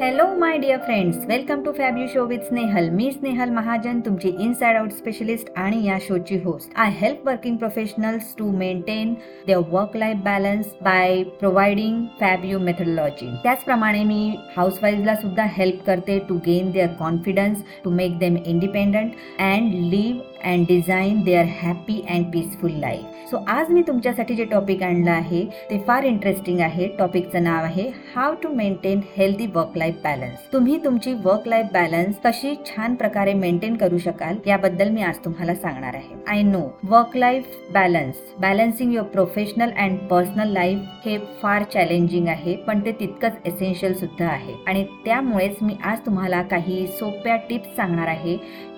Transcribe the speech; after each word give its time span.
Hello 0.00 0.24
my 0.38 0.56
dear 0.58 0.78
friends 0.80 1.24
welcome 1.28 1.62
to 1.62 1.72
Fab 1.72 1.96
U 1.98 2.06
show 2.08 2.24
with 2.26 2.44
Snehal 2.48 2.88
मी 2.90 3.10
स्नेहल 3.12 3.50
महाजन 3.50 3.98
तुमची 4.00 4.28
inside 4.40 4.76
out 4.76 4.92
specialist 4.92 5.48
आणि 5.56 5.82
या 5.86 5.96
शोची 6.00 6.38
host 6.44 6.76
I 6.76 6.90
help 7.00 7.26
working 7.26 7.56
professionals 7.56 8.34
to 8.38 8.50
maintain 8.52 9.12
their 9.46 9.62
work 9.70 9.96
life 9.96 10.22
balance 10.24 10.72
by 10.82 11.22
providing 11.40 12.04
Fab 12.20 12.44
U 12.44 12.58
methodology 12.58 13.30
त्याचप्रमाणे 13.42 14.02
मी 14.04 14.34
हाऊसवाईफला 14.56 15.14
सुद्धा 15.16 15.46
help 15.56 15.84
करते 15.86 16.18
to 16.28 16.38
gain 16.46 16.70
their 16.70 16.88
confidence 16.98 17.62
to 17.84 17.90
make 17.90 18.18
them 18.18 18.36
independent 18.46 19.12
and 19.40 19.74
live 19.90 20.29
and 20.44 20.66
design 20.66 21.20
their 21.22 21.46
happy 21.62 22.00
and 22.10 22.24
peaceful 22.32 22.72
life 22.80 23.28
so 23.30 23.38
आज 23.48 23.70
मी 23.70 23.82
तुमच्यासाठी 23.86 24.34
जे 24.34 24.44
topic 24.44 24.82
आणलं 24.82 25.10
आहे 25.10 25.44
ते 25.70 25.78
फार 25.86 26.04
इंटरेस्टिंग 26.04 26.60
आहे. 26.60 26.86
टॉपिकचं 26.98 27.42
नाव 27.44 27.64
आहे 27.64 27.86
how 28.14 28.34
to 28.42 28.48
maintain 28.54 29.00
healthy 29.16 29.46
work 29.54 29.76
life 29.78 29.96
balance 30.04 30.52
तुम्ही 30.52 30.78
तुमची 30.84 31.12
वर्क 31.24 31.46
लाईफ 31.48 31.66
बॅलन्स 31.72 32.16
कशी 32.24 32.54
छान 32.66 32.94
प्रकारे 32.94 33.34
मेंटेन 33.34 33.76
करू 33.76 33.98
शकाल 33.98 34.38
याबद्दल 34.46 34.88
मी 34.90 35.02
आज 35.02 35.18
तुम्हाला 35.24 35.54
सांगणार 35.54 35.94
आहे. 35.94 36.14
I 36.28 36.42
know 36.42 36.60
work 36.84 37.16
life 37.16 37.56
balance 37.72 38.16
balancing 38.40 38.92
your 38.92 39.06
professional 39.08 39.70
and 39.76 39.98
personal 40.10 40.52
life 40.52 41.06
हे 41.06 41.16
फार 41.42 41.62
चॅलेंजिंग 41.74 42.28
आहे 42.28 42.54
पण 42.66 42.84
ते 42.84 42.92
तितकंच 43.00 43.38
एसेन्शियल 43.46 43.94
सुद्धा 43.94 44.26
आहे. 44.26 44.54
आणि 44.66 44.84
त्यामुळेच 45.04 45.62
मी 45.62 45.74
आज 45.84 45.98
तुम्हाला 46.06 46.42
काही 46.42 46.86
सोप्या 46.98 47.36
टिप्स 47.48 47.76
सांगणार 47.76 48.08
आहे 48.08 48.36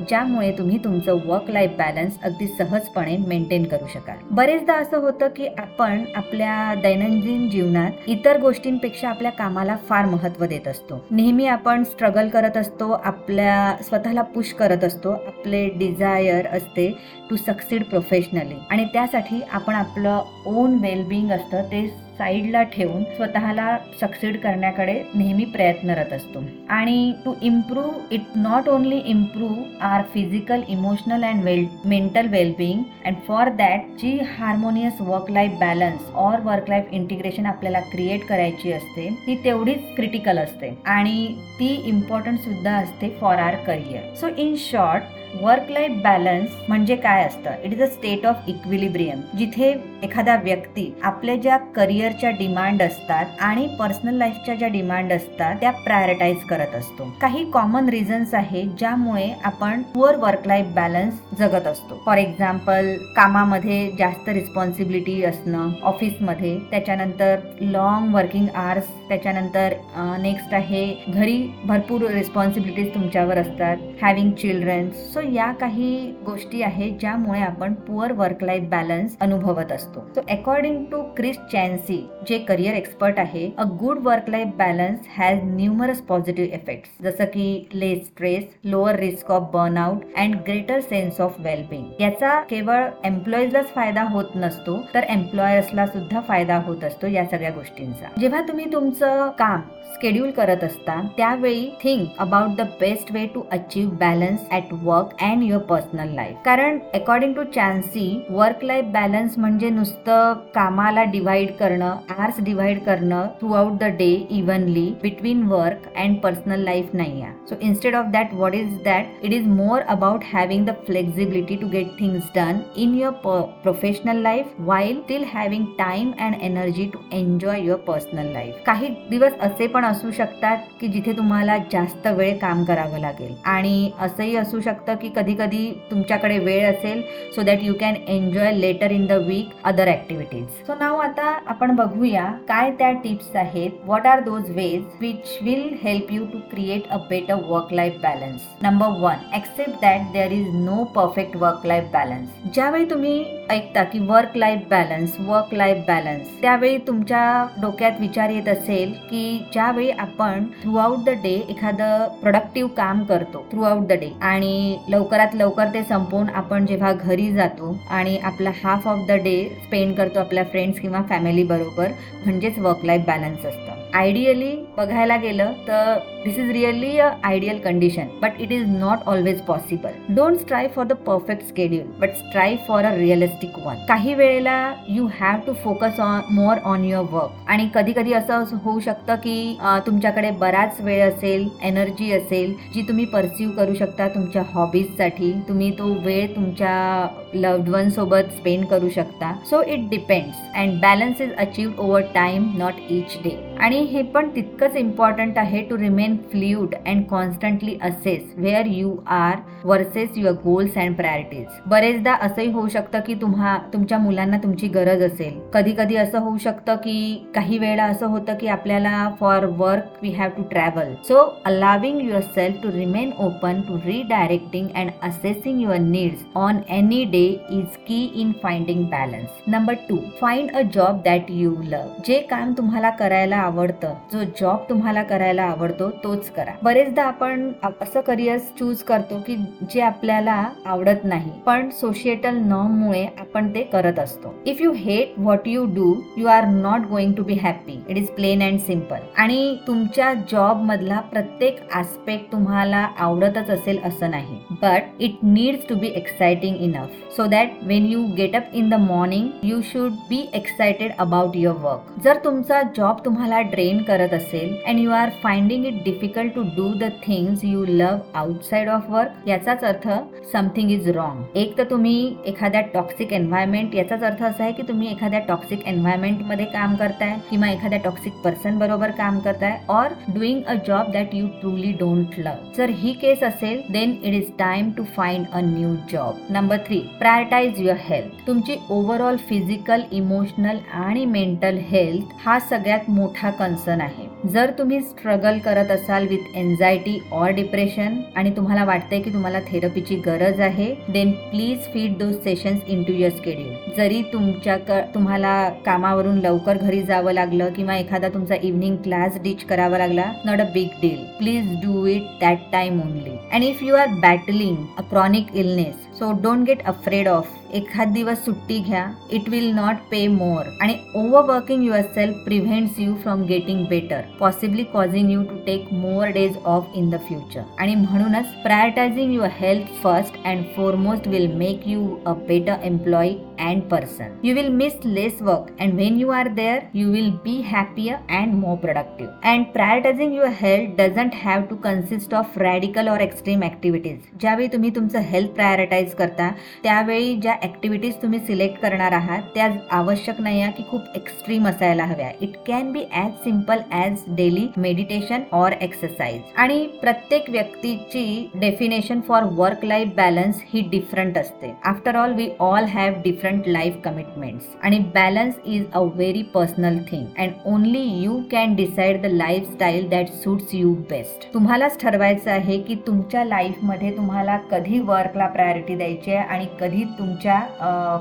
ज्यामुळे 0.08 0.52
तुम्ही 0.58 0.78
तुमचं 0.84 1.18
वर्क 1.26 1.50
लाईफ 1.52 1.70
बॅलन्स 1.78 2.18
अगदी 2.24 2.46
सहजपणे 2.48 3.16
मेंटेन 3.16 3.64
करू 3.64 3.86
शकाल. 3.94 4.16
बरेचदा 4.30 4.74
असं 4.74 4.98
होतं 4.98 5.28
की 5.36 5.46
आपण 5.58 6.04
आपल्या 6.16 6.74
दैनंदिन 6.82 7.48
जीवनात 7.50 8.08
इतर 8.08 8.40
गोष्टींपेक्षा 8.40 9.08
आपल्या 9.08 9.30
कामाला 9.30 9.76
फार 9.88 10.06
महत्त्व 10.06 10.44
देत 10.44 10.68
असतो. 10.68 11.04
नेहमी 11.10 11.46
आपण 11.46 11.84
स्ट्रगल 11.84 12.28
करत 12.28 12.56
असतो 12.56 12.90
आपल्या 13.04 13.76
स्वतःला 13.82 14.22
पुश 14.22 14.52
करत 14.52 14.84
असतो 14.84 15.10
आपले 15.10 15.68
डिझायर 15.68 16.46
असते 16.46 16.90
टू 17.30 17.36
सक्सीड 17.36 17.84
प्रोफेशनली 17.84 18.54
आणि 18.70 18.84
त्यासाठी 18.84 19.40
आपण 19.52 19.74
आपलं 19.74 20.22
ओन 20.46 20.78
वेलबिंग 20.80 21.30
असतं 21.30 21.62
ते 21.62 21.86
साईडला 22.22 22.62
ठेवून 22.62 23.02
स्वतःला 23.04 23.76
सक्सीड 24.00 24.36
करण्याकडे 24.36 24.92
नेहमी 25.14 25.44
प्रयत्नरत 25.44 26.12
असतो. 26.12 26.42
आणि 26.70 27.12
to 27.24 27.32
improve 27.42 28.14
it 28.14 28.36
not 28.36 28.68
only 28.68 29.00
improve 29.06 29.84
our 29.84 30.02
physical 30.14 30.60
emotional 30.68 31.24
and 31.24 31.42
well 31.44 31.66
mental 31.84 32.26
wellbeing 32.26 32.82
and 33.04 33.16
for 33.28 33.48
that 33.48 33.88
the 34.00 34.12
harmonious 34.38 35.00
work 35.00 35.30
life 35.30 35.58
balance 35.60 36.10
or 36.14 36.40
work 36.44 36.68
life 36.68 36.92
integration 36.92 37.46
आपल्याला 37.46 37.80
क्रिएट 37.92 38.26
करायची 38.26 38.72
असते 38.72 39.08
ती 39.26 39.34
तेवढीच 39.44 39.94
क्रिटिकल 39.96 40.38
असते. 40.38 40.70
आणि 40.86 41.26
ती 41.58 41.74
इम्पॉर्टंट 41.86 42.38
सुद्धा 42.38 42.76
असते 42.76 43.10
for 43.20 43.38
our 43.38 43.54
career 43.66 44.14
so 44.14 44.28
in 44.36 44.54
short 44.58 45.02
work 45.40 45.70
life 45.70 45.92
balance 46.02 46.50
म्हणजे 46.68 46.96
काय 46.96 47.24
असतं? 47.24 47.50
It 47.64 47.72
is 47.72 47.82
a 47.82 47.86
state 47.86 48.26
of 48.26 48.48
equilibrium 48.48 49.20
जिथे 49.38 49.72
एखादा 50.02 50.34
व्यक्ती 50.42 50.84
आपल्या 51.02 51.34
ज्या 51.36 51.56
करिअरच्या 51.76 52.30
डिमांड 52.38 52.82
असतात 52.82 53.40
आणि 53.40 53.66
पर्सनल 53.78 54.14
लाईफच्या 54.18 54.54
ज्या 54.54 54.68
डिमांड 54.68 55.12
असतात 55.12 55.56
त्या 55.60 55.70
प्रायोरिटाईज 55.84 56.44
करत 56.48 56.74
असतो. 56.74 57.04
काही 57.20 57.44
कॉमन 57.50 57.88
रिझन्स 57.88 58.34
आहेत 58.34 58.70
ज्यामुळे 58.78 59.28
आपण 59.44 59.82
पुअर 59.94 60.16
वर्क 60.16 60.46
लाईफ 60.46 60.66
बॅलन्स 60.74 61.38
जगत 61.38 61.66
असतो. 61.66 62.00
फॉर 62.06 62.18
एक्झाम्पल 62.18 62.92
कामामध्ये 63.16 63.90
जास्त 63.98 64.28
रिस्पॉन्सिबिलिटी 64.28 65.22
असणं 65.24 65.70
ऑफिसमध्ये 65.82 66.58
त्याच्यानंतर 66.70 67.38
लॉंग 67.60 68.14
वर्किंग 68.14 68.46
आवर्स 68.54 68.88
त्याच्यानंतर 69.08 69.74
नेक्स्ट 70.20 70.54
आहे 70.54 70.84
घरी 71.08 71.40
भरपूर 71.64 72.10
रिस्पॉन्सिबिलिटीज 72.10 72.94
तुमच्यावर 72.94 73.38
असतात. 73.38 73.76
हॅव्हिंग 74.02 74.30
चिल्ड्रन 74.32 74.88
सो 75.12 75.20
या 75.22 75.50
काही 75.52 75.92
गोष्टी 76.26 76.62
आहेत 76.62 76.98
ज्यामुळे 77.00 77.40
आपण 77.40 77.74
पुअर 77.86 78.12
वर्क 78.12 78.42
लाईफ 78.44 78.62
बॅलन्स 78.70 79.16
अनुभवत 79.20 79.72
असतो. 79.72 80.00
So 80.14 80.20
according 80.30 80.84
to 80.84 81.02
Chris 81.16 81.38
Chancey 81.52 81.96
जे 82.28 82.38
करिअर 82.38 82.74
एक्सपर्ट 82.74 83.18
आहे 83.18 83.50
a 83.58 83.64
good 83.80 83.98
work 84.02 84.30
life 84.30 84.48
balance 84.58 85.06
has 85.16 85.38
numerous 85.44 86.00
positive 86.00 86.54
effects 86.54 87.02
जसं 87.02 87.24
की 87.24 87.68
less 87.74 88.04
stress 88.06 88.44
lower 88.64 88.98
risk 88.98 89.30
of 89.32 89.50
burnout 89.52 90.04
and 90.16 90.34
greater 90.46 90.80
sense 90.80 91.20
of 91.20 91.40
wellbeing 91.40 92.00
याचा 92.00 92.40
केवळ 92.40 92.84
एम्प्लॉईजलाच 93.04 93.72
फायदा 93.74 94.02
होत 94.02 94.36
नसतो 94.36 94.80
तर 94.94 95.04
एम्प्लॉयर्सला 95.08 95.86
सुद्धा 95.86 96.20
फायदा 96.20 96.60
होत 96.66 96.84
असतो 96.84 97.06
या 97.06 97.24
सगळ्या 97.24 97.50
गोष्टींचा. 97.50 98.08
जेव्हा 98.20 98.40
तुम्ही 98.40 98.72
तुमचं 98.72 99.30
काम 99.38 99.60
स्केड्यूल 99.94 100.30
करत 100.30 100.62
असता 100.64 101.00
त्यावेळी 101.16 101.68
think 101.82 102.08
about 102.18 102.56
the 102.56 102.60
best 102.80 103.12
way 103.12 103.26
to 103.34 103.42
achieve 103.52 103.88
balance 104.00 104.40
at 104.50 104.72
work 104.82 105.11
and 105.20 105.42
your 105.42 105.62
personal 105.62 106.14
life 106.14 106.36
कारण 106.44 106.78
according 106.94 107.34
to 107.34 107.42
Chancey 107.54 108.04
work 108.30 108.64
life 108.64 108.84
balance 108.84 109.38
म्हणजे 109.38 109.70
नुसतं 109.70 110.32
कामाला 110.54 111.04
डिव्हाइड 111.04 111.52
करणं 111.52 111.96
आर्स 112.18 112.40
डिव्हाइड 112.44 112.80
करणं 112.80 113.26
throughout 113.52 113.78
the 113.78 113.84
day 113.98 114.10
evenly 114.30 114.88
between 115.02 115.42
work 115.42 115.88
and 115.96 116.16
personal 116.18 116.64
life 116.64 116.94
नाही 116.94 117.22
आहे 117.22 117.32
so 117.48 117.54
instead 117.60 117.94
of 117.94 118.06
that 118.12 118.34
what 118.34 118.54
is 118.54 118.76
that 118.84 119.24
it 119.24 119.32
is 119.32 119.46
more 119.48 119.80
about 119.88 120.24
having 120.32 120.66
the 120.66 120.70
flexibility 120.86 121.56
to 121.56 121.68
get 121.68 121.88
things 122.00 122.30
done 122.34 122.58
in 122.76 122.94
your 122.94 123.40
professional 123.62 124.22
life 124.22 124.54
while 124.58 125.00
still 125.02 125.24
having 125.34 125.64
time 125.78 126.10
and 126.20 126.34
energy 126.42 126.86
to 126.92 126.98
enjoy 127.12 127.60
your 127.60 127.78
personal 127.78 128.32
life 128.32 128.62
काही 128.66 128.88
दिवस 129.10 129.32
असे 129.40 129.66
पण 129.66 129.84
असू 129.84 130.10
शकतात 130.10 130.58
की 130.80 130.88
जिथे 130.88 131.12
तुम्हाला 131.12 131.56
जास्त 131.72 132.06
वेळ 132.06 132.36
काम 132.38 132.64
करावं 132.64 132.98
लागेल. 132.98 133.34
आणि 133.44 133.90
असंही 134.00 134.36
असू 134.36 134.60
शकतं 134.60 134.94
की 135.02 135.08
कधी 135.16 135.34
कधी 135.34 135.70
तुमच्याकडे 135.90 136.38
वेळ 136.38 136.70
असेल 136.70 137.02
so 137.34 137.42
that 137.42 137.62
you 137.62 137.74
can 137.80 137.94
enjoy 138.08 138.52
later 138.52 138.90
in 138.90 139.06
the 139.06 139.12
week 139.26 139.50
other 139.64 139.88
activities 139.88 140.46
so 140.66 140.74
now 140.80 141.00
आता 141.00 141.36
आपण 141.46 141.74
बघूया 141.76 142.24
काय 142.48 142.70
त्या 142.78 142.90
टिप्स 143.02 143.36
आहेत. 143.36 143.70
What 143.84 144.06
are 144.06 144.20
those 144.20 144.50
ways 144.50 144.82
which 145.00 145.36
will 145.42 145.68
help 145.82 146.12
you 146.12 146.24
to 146.24 146.38
create 146.50 146.88
a 146.90 146.96
better 147.10 147.34
work 147.46 147.72
life 147.72 148.00
balance 148.02 148.40
number 148.62 148.98
one 149.00 149.34
accept 149.34 149.80
that 149.82 150.12
there 150.12 150.32
is 150.32 150.54
no 150.54 150.82
perfect 150.94 151.36
work 151.36 151.66
life 151.66 151.84
balance 151.92 152.52
ज्यावेळी 152.54 152.84
तुम्ही 152.90 153.22
ऐकता 153.52 153.82
की 153.84 153.98
work 153.98 154.36
life 154.36 154.60
balance 154.70 155.16
work 155.20 155.52
life 155.54 155.84
balance 155.88 156.28
त्यावेळी 156.42 156.78
तुमच्या 156.86 157.24
डोक्यात 157.62 158.00
विचार 158.00 158.30
येत 158.30 158.48
असेल 158.48 158.92
की 159.10 159.24
ज्यावेळी 159.52 159.90
आपण 159.90 160.44
थ्रू 160.62 160.76
आउट 160.76 161.04
द 161.04 161.14
डे 161.22 161.34
एखादं 161.48 162.06
प्रोडक्टिव्ह 162.22 162.70
काम 162.76 163.04
करतो 163.04 163.44
थ्रू 163.52 163.62
आउट 163.62 163.86
द 163.88 163.98
डे 164.00 164.10
आणि 164.22 164.76
लवकरात 164.88 165.34
लवकर 165.34 165.74
ते 165.74 165.82
संपवून 165.82 166.28
आपण 166.34 166.66
जेव्हा 166.66 166.92
घरी 166.92 167.30
जातो 167.32 167.76
आणि 167.90 168.16
आपला 168.22 168.50
half 168.64 168.88
of 168.88 169.06
the 169.08 169.20
day 169.24 169.36
spend 169.64 169.94
करतो 169.96 170.20
आपल्या 170.20 170.44
फ्रेंड्स 170.44 170.80
किंवा 170.80 171.02
फॅमिली 171.08 171.44
बरोबर 171.44 171.92
म्हणजेच 172.24 172.58
वर्क 172.58 172.84
लाईफ 172.84 173.06
बॅलन्स 173.06 173.46
असतं. 173.46 173.81
आयडियली 173.94 174.54
बघायला 174.76 175.16
गेलं 175.16 175.52
तर 175.68 175.98
this 176.24 176.38
is 176.38 176.50
really 176.50 176.98
a 176.98 177.08
ideal 177.24 177.58
condition 177.58 178.08
but 178.22 178.40
it 178.40 178.52
is 178.52 178.66
not 178.68 178.98
always 179.06 179.40
possible 179.40 180.14
don't 180.14 180.36
strive 180.36 180.68
for 180.68 180.84
the 180.84 180.92
perfect 181.06 181.42
schedule 181.48 181.86
but 182.00 182.14
strive 182.16 182.56
for 182.68 182.84
a 182.84 182.94
realistic 182.96 183.58
one 183.66 183.84
काही 183.88 184.14
वेळेला 184.14 184.74
you 184.88 185.06
have 185.20 185.38
to 185.46 185.52
focus 185.52 186.00
on 186.00 186.20
more 186.34 186.58
on 186.64 186.84
your 186.84 187.12
work 187.12 187.50
आणि 187.50 187.68
कधी 187.74 187.92
कधी 187.92 188.12
असं 188.12 188.44
होऊ 188.64 188.80
शकतं 188.80 189.16
की 189.16 189.56
तुमच्याकडे 189.86 190.30
बराच 190.30 190.80
वेळ 190.80 191.02
असेल 191.08 191.48
एनर्जी 191.62 192.12
असेल 192.12 192.54
जी 192.74 192.82
तुम्ही 192.82 193.04
परसिव्ह 193.04 193.52
करू 193.54 193.74
शकता 193.74 194.08
तुमच्या 194.08 194.42
हॉबीजसाठी 194.52 195.32
तुम्ही 195.48 195.70
तो 195.78 195.92
वेळ 196.04 196.26
तुमच्या 196.36 197.06
लव्ड 197.34 197.68
वन 197.68 197.88
सोबत 197.88 198.32
स्पेंड 198.38 198.64
करू 198.66 198.88
शकता. 198.88 199.32
So 199.50 199.62
it 199.62 199.88
depends 199.88 200.36
and 200.54 200.80
balance 200.80 201.20
is 201.20 201.32
achieve 201.32 201.82
over 201.82 202.02
time 202.14 202.50
not 202.58 202.90
each 202.90 203.16
day 203.24 203.36
आणि 203.62 203.78
हे 203.80 204.02
पण 204.02 204.28
तितकंच 204.28 204.76
इम्पॉर्टंट 204.76 205.38
आहे 205.38 205.60
to 205.62 205.76
remain 205.78 206.16
fluid 206.30 206.74
and 206.86 207.04
constantly 207.04 207.76
assess 207.82 208.32
where 208.36 208.66
you 208.66 208.96
are 209.06 209.36
versus 209.64 210.08
your 210.16 210.32
goals 210.32 210.78
and 210.78 210.94
priorities 210.94 211.60
बरेचदा 211.66 212.12
असंही 212.12 212.50
होऊ 212.52 212.68
शकतं 212.68 213.00
की 213.00 213.14
तुम्हा 213.14 213.56
तुमच्या 213.72 213.98
मुलांना 213.98 214.36
तुमची 214.36 214.68
गरज 214.68 215.02
असेल. 215.02 215.38
कधी 215.54 215.72
कधी 215.78 215.96
असं 215.96 216.18
होऊ 216.18 216.38
शकतं 216.38 216.76
की 216.76 217.26
काही 217.34 217.58
वेळा 217.58 217.84
असं 217.84 218.06
होतं 218.06 218.34
की 218.34 218.46
आपल्याला 218.46 219.08
for 219.20 219.44
work 219.44 220.02
we 220.02 220.10
have 220.10 220.30
to 220.36 220.42
travel 220.42 220.92
so 221.08 221.22
allowing 221.44 222.00
yourself 222.20 222.62
to 222.62 222.72
remain 222.72 223.10
open 223.18 223.60
to 223.60 223.76
redirecting 223.76 224.68
and 224.74 224.90
assessing 225.02 225.60
your 225.60 225.78
needs 225.78 226.24
on 226.34 226.58
any 226.70 227.02
day 227.04 227.24
is 227.50 227.76
key 227.86 228.02
in 228.14 228.32
finding 228.42 228.84
balance 228.84 229.40
number 229.46 229.74
two 229.88 229.96
find 230.20 230.50
a 230.50 230.62
job 230.74 231.00
that 231.04 231.30
you 231.30 231.54
love 231.64 231.88
जे 232.06 232.20
काम 232.30 232.52
तुम्हाला 232.52 232.90
करायला 232.90 233.50
आवडतं. 233.52 233.94
जो 234.12 234.22
job 234.40 234.58
तुम्हाला 234.68 235.02
करायला 235.02 235.42
आवडतो 235.44 235.88
तोच 236.04 236.28
करा. 236.32 236.52
बरेचदा 236.62 237.02
आपण 237.04 237.50
असं 237.82 238.00
करिअर 238.00 238.38
चूज 238.58 238.82
करतो 238.82 239.18
की 239.26 239.36
जे 239.72 239.80
आपल्याला 239.82 240.34
आवडत 240.66 241.04
नाही 241.04 241.30
पण 241.46 241.68
सोशिएटल 241.80 242.36
नॉर्ममुळे 242.38 243.04
आपण 243.20 243.48
ते 243.54 243.62
करत 243.72 243.98
असतो. 243.98 244.34
If 244.46 244.60
you 244.60 244.72
hate 244.76 245.18
what 245.18 245.48
you 245.48 245.64
do 245.74 245.92
you 246.16 246.26
are 246.28 246.44
not 246.46 246.86
going 246.90 247.12
to 247.14 247.24
be 247.24 247.34
happy 247.42 247.78
it 247.88 247.96
is 247.96 248.08
plain 248.10 248.42
and 248.42 248.60
simple 248.60 249.06
आणि 249.22 249.56
तुमच्या 249.66 250.12
जॉब 250.30 250.62
मधला 250.64 251.00
प्रत्येक 251.12 251.60
आस्पेक्ट 251.76 252.32
तुम्हाला 252.32 252.86
आवडतच 252.98 253.50
असेल 253.50 253.78
असं 253.84 254.10
नाही. 254.10 254.38
But 254.62 255.02
it 255.02 255.18
needs 255.24 255.68
to 255.68 255.74
be 255.80 255.92
exciting 255.96 256.56
enough 256.62 257.16
so 257.16 257.26
that 257.26 257.62
when 257.66 257.86
you 257.86 258.04
get 258.16 258.36
up 258.36 258.54
in 258.54 258.68
the 258.70 258.74
morning 258.80 259.28
you 259.44 259.60
should 259.72 259.92
be 260.08 260.24
excited 260.34 260.92
about 260.98 261.36
your 261.36 261.60
work 261.62 262.00
जर 262.04 262.18
तुमचा 262.24 262.62
जॉब 262.76 263.04
तुम्हाला 263.04 263.40
ड्रेन 263.50 263.82
करत 263.82 264.14
असेल 264.14 264.54
and 264.66 264.78
you 264.78 264.90
are 264.92 265.10
finding 265.22 265.66
it 265.66 265.82
difficult 265.84 266.34
to 266.34 266.42
do 266.56 266.68
the 266.78 266.90
things 267.06 267.44
you 267.44 267.64
love 267.68 268.18
outside 268.18 268.68
of 268.68 268.90
work 268.90 269.28
याचाच 269.28 269.64
अर्थ 269.64 269.88
something 270.32 270.70
is 270.70 270.88
wrong 270.96 271.38
एक 271.38 271.56
तर 271.58 271.64
तुम्ही 271.70 271.94
एखाद्या 272.26 272.60
टॉक्सिक 272.74 273.12
एन्व्हायरमेंट 273.12 273.74
याचाच 273.74 274.02
अर्थ 274.02 274.22
असा 274.22 274.42
आहे 274.44 274.52
की 274.52 274.62
तुम्ही 274.68 274.90
एखाद्या 274.90 275.20
टॉक्सिक 275.28 275.66
एन्व्हायरमेंटमध्ये 275.66 276.44
काम 276.52 276.74
करताय 276.76 277.16
किंवा 277.30 277.50
एखाद्या 277.50 277.78
टॉक्सिक 277.84 278.12
पर्सन 278.24 278.58
बरोबर 278.58 278.90
काम 278.98 279.18
करताय 279.20 279.58
और 279.70 279.94
doing 280.14 280.42
a 280.44 280.54
job 280.66 280.90
that 280.92 281.14
you 281.14 281.26
truly 281.40 281.72
don't 281.80 282.18
love 282.18 282.52
जर 282.56 282.70
ही 282.76 282.92
केस 283.00 283.22
असेल 283.22 283.60
then 283.72 283.96
it 284.02 284.14
is 284.14 284.30
time 284.38 284.70
to 284.70 284.84
find 284.96 285.26
a 285.32 285.40
new 285.42 285.74
job 285.92 286.18
number 286.30 286.58
three 286.66 286.78
prioritize 286.98 287.60
your 287.60 287.76
health 287.80 288.26
तुमची 288.26 288.56
ओव्हरऑल 288.70 289.16
फिजिकल 289.28 289.82
इमोशनल 289.92 290.58
आणि 290.82 291.04
मेंटल 291.06 291.58
हेल्थ 291.68 292.14
हा 292.24 292.38
सगळ्यात 292.40 292.90
मोठा 292.90 293.21
कन्सर्न 293.30 293.80
आहे. 293.80 294.06
जर 294.24 294.50
तुम्ही 294.58 294.80
स्ट्रगल 294.80 295.38
करत 295.38 295.70
असाल 295.70 296.06
विथ 296.08 296.36
एन्झायटी 296.36 296.98
ऑर 297.12 297.30
डिप्रेशन 297.30 298.00
आणि 298.16 298.30
तुम्हाला 298.36 298.64
वाटतंय 298.64 299.00
की 299.00 299.12
तुम्हाला 299.12 299.40
थेरपीची 299.40 299.96
गरज 299.96 300.40
आहे 300.40 300.74
then 300.88 301.10
please 301.30 301.72
feed 301.72 301.96
those 301.98 302.14
sessions 302.14 302.60
into 302.82 302.92
your 302.92 303.10
schedule 303.10 303.54
जरी 303.76 304.02
तुमच्या 304.02 304.56
तुम्हाला 304.94 305.48
कामावरून 305.66 306.18
लवकर 306.18 306.56
घरी 306.56 306.82
जावं 306.82 307.12
लागलं 307.12 307.48
किंवा 307.48 307.76
एखादा 307.76 308.08
तुमचा 308.08 308.34
इव्हनिंग 308.42 308.76
क्लास 308.76 309.20
डिच 309.22 309.44
करावा 309.44 309.78
लागला 309.78 310.04
not 310.24 310.40
a 310.40 310.44
big 310.54 310.80
deal 310.82 311.04
please 311.18 311.52
do 311.62 311.86
it 311.86 312.02
that 312.20 312.38
time 312.52 312.80
only 312.80 313.16
and 313.32 313.44
if 313.44 313.62
you 313.62 313.74
are 313.74 313.88
battling 314.02 314.56
a 314.78 314.82
chronic 314.82 315.34
illness 315.34 315.98
so 315.98 316.12
don't 316.22 316.46
get 316.46 316.62
afraid 316.64 317.08
of 317.08 317.41
एखाद 317.54 317.88
दिवस 317.92 318.24
सुट्टी 318.24 318.58
घ्या. 318.58 318.86
It 319.12 319.28
will 319.28 319.50
not 319.54 319.76
pay 319.90 320.06
more 320.08 320.44
आणि 320.62 320.74
overworking 321.24 321.64
yourself 321.94 322.24
prevents 322.24 322.78
you 322.78 322.94
from 323.02 323.22
getting 323.26 323.64
better 323.66 324.00
possibly 324.20 324.64
causing 324.72 325.10
you 325.12 325.22
to 325.22 325.36
take 325.46 325.72
more 325.72 326.06
days 326.14 326.36
off 326.44 326.72
in 326.76 326.90
the 326.90 327.00
future 327.08 327.42
आणि 327.60 327.74
म्हणूनच 327.74 328.32
prioritizing 328.42 329.12
your 329.14 329.30
health 329.32 329.82
first 329.82 330.24
and 330.24 330.44
foremost 330.56 331.08
will 331.08 331.26
make 331.36 331.68
you 331.68 331.88
a 332.06 332.12
better 332.28 332.64
employee 332.64 333.14
and 333.42 333.62
person 333.70 334.18
you 334.24 334.34
will 334.34 334.48
miss 334.54 334.78
less 334.84 335.22
work 335.22 335.56
and 335.60 335.74
when 335.74 335.96
you 335.98 336.10
are 336.10 336.28
there 336.34 336.60
you 336.74 336.90
will 336.90 337.10
be 337.24 337.36
happier 337.52 337.96
and 338.16 338.34
more 338.42 338.56
productive 338.60 339.30
and 339.30 339.46
prioritizing 339.54 340.12
your 340.16 340.30
health 340.40 340.76
doesn't 340.80 341.14
have 341.22 341.42
to 341.50 341.56
consist 341.66 342.14
of 342.14 342.38
radical 342.38 342.88
or 342.88 343.00
extreme 343.00 343.40
activities. 343.42 343.98
ज्यावेळी 344.20 344.48
तुम्ही 344.52 344.70
तुमचं 344.74 345.00
health 345.10 345.30
prioritise 345.34 345.94
करता 345.94 346.30
त्यावेळी 346.62 347.14
ज्या 347.16 347.34
activities 347.44 347.94
तुम्ही 348.02 348.18
select 348.26 348.60
करणार 348.62 348.92
आहात 348.92 349.22
त्या 349.34 349.48
आवश्यक 349.78 350.20
नाही 350.20 350.40
आहे 350.42 350.52
की 350.52 350.62
खूप 350.70 350.96
एक्स्ट्रीम 350.96 351.48
असायला 351.48 351.84
हव्या. 351.84 352.10
It 352.20 352.36
can 352.46 352.72
be 352.72 352.84
as 352.92 353.10
simple 353.24 353.60
as 353.70 354.04
daily 354.16 354.46
meditation 354.56 355.22
or 355.32 355.52
exercise 355.60 356.20
आणि 356.36 356.66
प्रत्येक 356.80 357.30
व्यक्तीची 357.30 358.30
definition 358.40 359.00
for 359.08 359.24
work 359.38 359.64
life 359.64 359.94
balance 359.96 360.42
he 360.52 360.60
different 360.70 361.18
असते. 361.18 361.52
After 361.64 361.96
all 361.96 362.12
we 362.14 362.28
all 362.40 362.64
have 362.64 363.00
different 363.04 363.31
life 363.46 363.76
commitments 363.84 364.46
आणि 364.62 364.78
balance 364.94 365.34
is 365.44 365.64
a 365.72 365.80
very 365.94 366.22
personal 366.34 366.78
thing 366.90 367.04
and 367.18 367.32
only 367.46 367.82
you 368.02 368.20
can 368.30 368.54
decide 368.54 369.00
the 369.02 369.06
lifestyle 369.52 369.88
that 369.88 370.08
suits 370.22 370.54
you 370.54 370.74
best 370.90 371.32
तुम्हालाच 371.34 371.80
ठरवायचं 371.80 372.30
आहे 372.30 372.58
की 372.58 372.74
तुमच्या 372.86 373.24
लाईफमध्ये 373.24 373.96
तुम्हाला 373.96 374.36
कधी 374.50 374.80
वर्कला 374.80 375.26
प्रायोरिटी 375.26 375.76
द्यायची 375.76 376.12
आहे 376.12 376.26
आणि 376.28 376.46
कधी 376.60 376.84
तुमच्या 376.98 377.40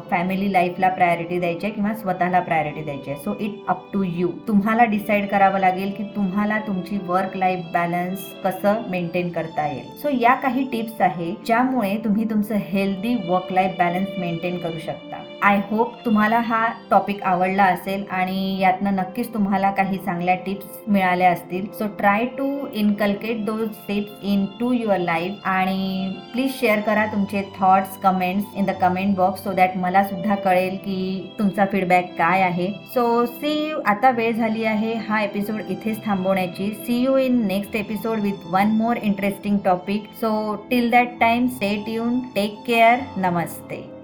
फॅमिली 0.09 0.51
लाईफला 0.53 0.89
प्रायोरिटी 0.89 1.39
द्यायची 1.39 1.65
आहे 1.65 1.73
किंवा 1.75 1.93
स्वतःला 1.93 2.39
प्रायोरिटी 2.39 2.83
द्यायची 2.83 3.11
आहे. 3.11 3.19
So 3.19 3.35
it 3.39 3.67
up 3.67 3.85
to 3.93 4.03
you 4.05 4.27
तुम्हाला 4.47 4.85
डिसाईड 4.85 5.27
करावं 5.29 5.59
लागेल 5.59 5.91
की 5.97 6.03
तुम्हाला 6.15 6.59
तुमची 6.67 6.97
वर्क 7.07 7.37
लाईफ 7.37 7.65
बॅलन्स 7.73 8.25
कसं 8.43 8.81
मेंटेन 8.89 9.29
करता 9.31 9.67
येईल. 9.67 9.85
सो 10.01 10.09
या 10.21 10.33
काही 10.35 10.63
टिप्स 10.71 11.01
आहे 11.01 11.33
ज्यामुळे 11.45 11.95
तुम्ही 12.03 12.29
तुमचं 12.29 12.55
healthy 12.63 13.15
work 13.27 13.51
life 13.53 13.77
balance 13.79 14.17
maintain 14.19 14.57
करू 14.57 14.79
शकता. 14.85 15.20
आय 15.43 15.59
होप 15.69 15.93
तुम्हाला 16.05 16.39
हा 16.45 16.65
टॉपिक 16.89 17.21
आवडला 17.23 17.63
असेल 17.65 18.03
आणि 18.11 18.57
यातनं 18.59 18.95
नक्कीच 18.95 19.33
तुम्हाला 19.33 19.69
काही 19.71 19.97
चांगल्या 19.97 20.33
टिप्स 20.45 20.79
मिळाल्या 20.87 21.29
असतील. 21.31 21.65
So 21.77 21.85
try 21.97 22.25
to 22.37 22.49
inculcate 22.73 23.43
those 23.45 23.69
tips 23.87 24.23
into 24.59 24.71
your 24.71 24.97
life 24.97 25.47
आणि 25.47 26.11
प्लीज 26.33 26.51
शेअर 26.59 26.79
करा 26.79 27.05
तुमचे 27.11 27.41
thoughts 27.57 27.97
comments 28.03 28.55
in 28.57 28.65
the 28.65 28.71
comment 28.81 29.15
box 29.17 29.43
so 29.43 29.51
that 29.51 29.77
मला 29.77 30.03
सुद्धा 30.03 30.35
कळेल 30.35 30.75
की 30.77 31.33
तुमचा 31.39 31.65
फीडबॅक 31.71 32.13
काय 32.17 32.41
आहे. 32.41 32.67
सो 32.93 33.25
सी 33.25 33.53
यू 33.69 33.79
आता 33.85 34.09
वेळ 34.17 34.33
झाली 34.33 34.65
आहे 34.65 34.93
हा 35.07 35.21
एपिसोड 35.23 35.61
इथेच 35.69 36.03
थांबवण्याची. 36.05 36.69
See 36.85 37.01
you 37.03 37.15
in 37.17 37.41
next 37.47 37.75
episode 37.75 38.19
with 38.19 38.45
one 38.51 38.75
more 38.77 38.97
interesting 38.97 39.57
topic 39.65 40.03
so 40.21 40.53
till 40.69 40.89
that 40.91 41.19
time 41.19 41.47
stay 41.47 41.75
tune 41.85 42.19
take 42.35 42.61
care 42.67 42.99
Namaste. 43.17 44.00